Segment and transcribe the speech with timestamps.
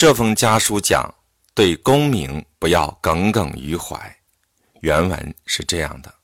[0.00, 1.14] 这封家书讲
[1.52, 4.16] 对功名不要耿耿于怀，
[4.80, 6.14] 原文是这样的：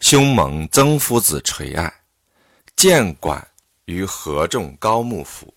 [0.00, 1.90] 兄蒙曾夫子垂爱，
[2.76, 3.48] 见管
[3.86, 5.54] 于河众高木府。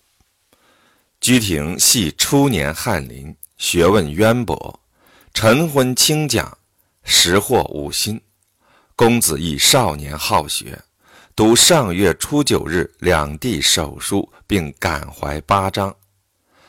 [1.20, 4.80] 居廷系初年翰林，学问渊博，
[5.34, 6.56] 晨昏清讲，
[7.04, 8.18] 识获五心。
[8.96, 10.82] 公子亦少年好学。
[11.34, 15.96] 读上月初九日两地手书，并感怀八章，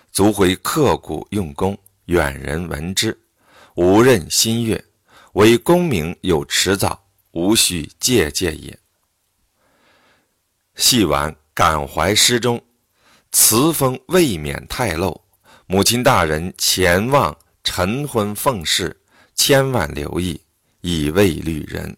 [0.09, 3.20] 足回刻苦用功，远人闻之，
[3.76, 4.81] 无任心悦，
[5.34, 8.80] 唯功名有迟早，无需借鉴也。
[10.76, 12.63] 细玩感怀诗中，
[13.34, 15.20] 词风未免太露。
[15.66, 19.02] 母亲大人前望晨昏奉事，
[19.35, 20.40] 千万留意，
[20.80, 21.98] 以慰旅人。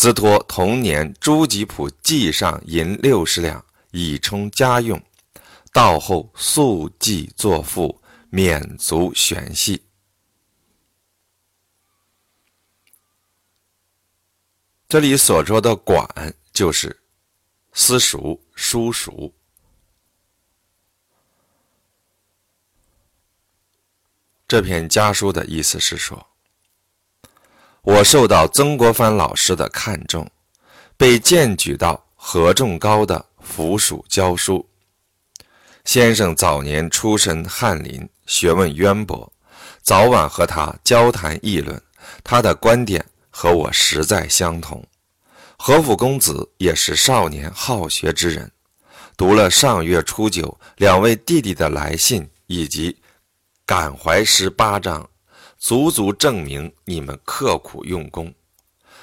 [0.00, 4.98] 兹托同年朱吉普记上银六十两，以充家用。
[5.74, 9.84] 到后速记作赋，免足玄系。
[14.88, 16.08] 这里所说的“管”
[16.50, 17.02] 就是
[17.74, 19.34] 私塾、书塾。
[24.48, 26.29] 这篇家书的意思是说。
[27.82, 30.30] 我受到曾国藩老师的看重，
[30.98, 34.68] 被荐举到何仲高的府署教书。
[35.86, 39.32] 先生早年出身翰林，学问渊博，
[39.82, 41.80] 早晚和他交谈议论，
[42.22, 44.86] 他的观点和我实在相同。
[45.56, 48.50] 何府公子也是少年好学之人，
[49.16, 52.94] 读了上月初九两位弟弟的来信以及
[53.64, 55.08] 感怀诗八章。
[55.60, 58.34] 足足证明你们刻苦用功，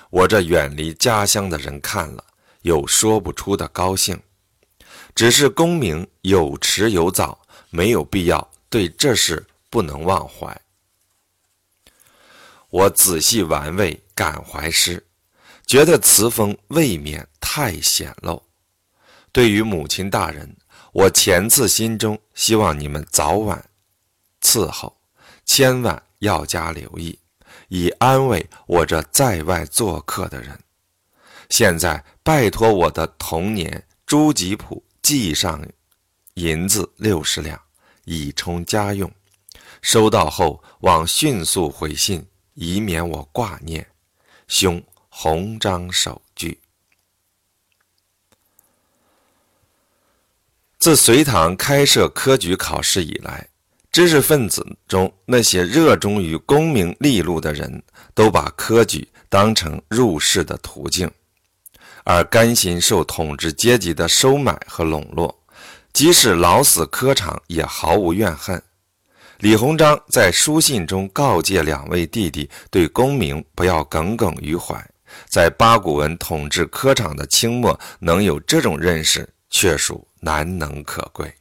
[0.10, 2.24] 我这远离家乡的人看了
[2.64, 4.20] 有说不出的高兴。
[5.14, 10.60] 只是功名有迟有早，没有必要对这事不能忘怀。
[12.70, 15.06] 我仔细玩味感怀诗，
[15.68, 18.42] 觉得词风未免太显露。
[19.32, 20.58] 对于母亲大人，
[20.92, 23.64] 我前次心中希望你们早晚
[24.42, 24.98] 伺候，
[25.46, 26.07] 千万。
[26.20, 27.18] 要加留意，
[27.70, 30.60] 以安慰我这在外做客的人。
[31.50, 35.66] 现在拜托我的童年朱吉普寄上
[36.34, 37.60] 银子六十两，
[38.06, 39.12] 以充家用。
[39.82, 42.26] 收到后，望迅速回信，
[42.56, 43.88] 以免我挂念。
[44.48, 46.60] 兄红章手据。
[50.80, 53.50] 自隋唐开设科举考试以来。
[53.98, 57.82] 知识分子中那些热衷于功名利禄的人，
[58.14, 61.10] 都把科举当成入仕的途径，
[62.04, 65.36] 而甘心受统治阶级的收买和笼络，
[65.94, 68.62] 即使老死科场也毫无怨恨。
[69.40, 74.80] 李鸿章在书信中告诫两位弟弟，对功名不要耿耿于怀。
[75.28, 81.34] 在八股文统治科场的清末，能有这种认识，确属难能可贵。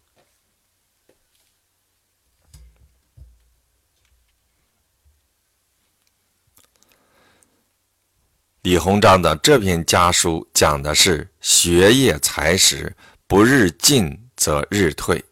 [8.66, 12.92] 李鸿章的这篇家书讲的是学业才识
[13.28, 15.24] 不日进则日退，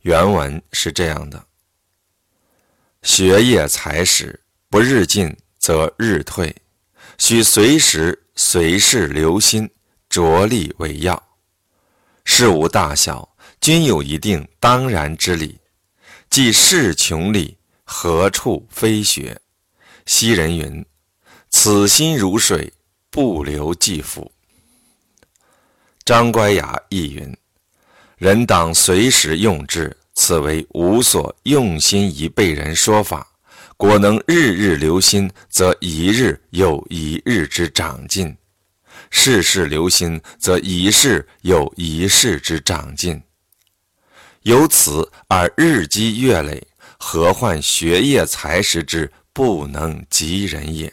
[0.00, 1.44] 原文是这样的：
[3.02, 6.56] 学业才识不日进则日退，
[7.18, 9.68] 需随时随事留心，
[10.08, 11.22] 着力为要。
[12.24, 15.60] 事无大小，均有一定当然之理。
[16.30, 19.38] 即事穷理，何处非学？
[20.06, 20.82] 昔人云。
[21.50, 22.72] 此心如水，
[23.10, 24.30] 不流即腐。
[26.04, 27.36] 张乖雅亦云
[28.16, 33.26] ：“人当随时用之，此为无所用心以被人说法。
[33.76, 38.34] 果能日日留心，则一日有一日之长进；
[39.10, 43.22] 事事留心，则一事有一事之长进。
[44.42, 46.66] 由此而日积月累，
[46.98, 50.92] 何患学业才识之不能及人也？”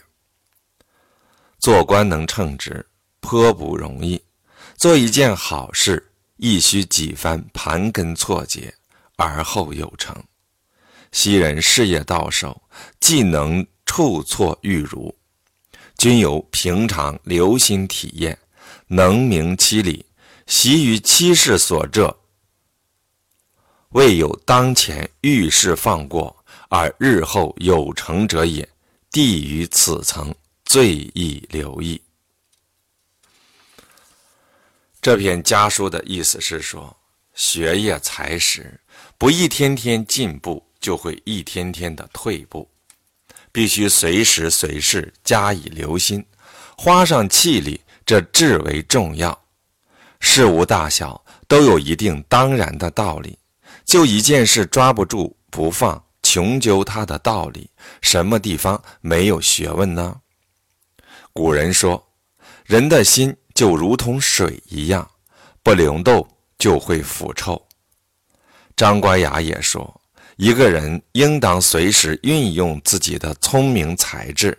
[1.66, 2.86] 做官能称职，
[3.18, 4.22] 颇不容易。
[4.76, 8.72] 做一件好事，亦需几番盘根错节，
[9.16, 10.14] 而后有成。
[11.10, 12.62] 昔人事业到手，
[13.00, 15.12] 既能处错欲如，
[15.98, 18.38] 均由平常留心体验，
[18.86, 20.06] 能明其理，
[20.46, 22.16] 习于七事所 trợ，
[23.88, 28.68] 未有当前遇事放过而日后有成者也。
[29.10, 30.32] 地于此层。
[30.66, 32.02] 最易留意。
[35.00, 36.94] 这篇家书的意思是说，
[37.34, 38.80] 学业才识，
[39.16, 42.68] 不一天天进步，就会一天天的退步。
[43.52, 46.26] 必须随时随事加以留心，
[46.76, 49.44] 花上气力，这至为重要。
[50.18, 53.38] 事无大小都有一定当然的道理，
[53.84, 57.70] 就一件事抓不住不放，穷究它的道理，
[58.02, 60.20] 什么地方没有学问呢？
[61.36, 62.02] 古人说，
[62.64, 65.06] 人的心就如同水一样，
[65.62, 66.26] 不灵动。
[66.58, 67.62] 就会腐臭。
[68.74, 70.00] 张乖雅也说
[70.36, 74.56] ：“一个人应当随时运用自己的聪明才智。”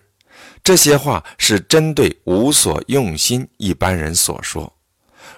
[0.64, 4.72] 这些话是针对无所用心一般人所说。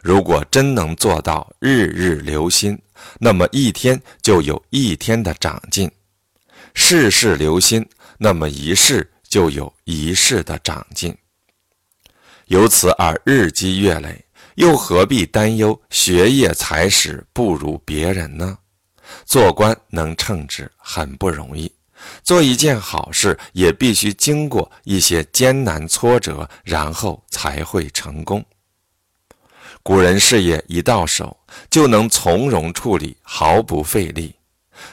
[0.04, 2.78] 如果真能做到日日留心，
[3.18, 5.88] 那么一天就有一天的长进；
[6.74, 7.88] 事事留心，
[8.18, 11.16] 那么一世就有一世的长进。
[12.50, 14.24] 由此而日积月累。
[14.56, 18.58] 又何必担忧学业才识不如别人呢？
[19.24, 21.72] 做官能称职很不容易，
[22.24, 28.46] 做一件好事也必须经过一些艰难挫折，然后才会成功。
[29.82, 31.38] 古人事业一到手
[31.70, 34.36] 就能从容处理，毫不费力，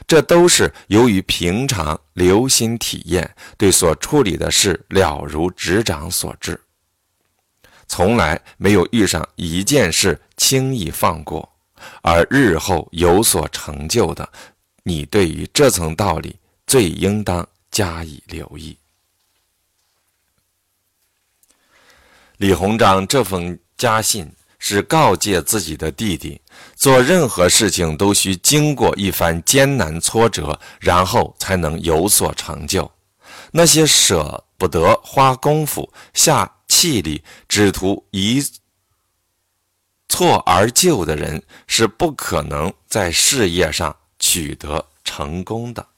[0.07, 6.61] 这都是由于平常留心体验，对所处理的事了如指掌所致。
[7.89, 11.49] 从来没有遇上一件事轻易放过，
[12.03, 14.29] 而日后有所成就的，
[14.83, 16.37] 你对于这层道理
[16.67, 18.77] 最应当加以留意。
[22.39, 26.41] 李鸿章这封家信是告诫自己的弟弟，
[26.75, 32.91] 做任何事情都需经过一番艰难挫折，然后才能有所成就。
[33.53, 36.53] 那些舍不得花功夫下。
[36.77, 38.45] 气力只图一
[40.11, 45.89] 错而就的人，是不可能在事业上取得成功的。